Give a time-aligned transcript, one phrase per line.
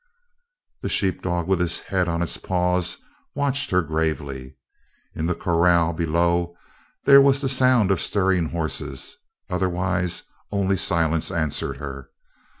[0.81, 2.97] The sheep dog with his head on his paws
[3.35, 4.55] watched her gravely.
[5.13, 6.55] In the corral below
[7.05, 9.15] there was the sound of stirring horses;
[9.47, 12.09] otherwise only silence answered her.